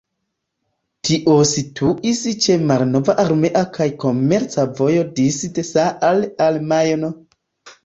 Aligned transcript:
Tio 1.09 1.35
situis 1.49 2.21
ĉe 2.45 2.55
malnova 2.71 3.15
armea 3.25 3.63
kaj 3.77 3.89
komerca 4.05 4.67
vojo 4.81 5.07
disde 5.23 5.67
Saale 5.75 6.35
al 6.51 6.61
Majno. 6.75 7.15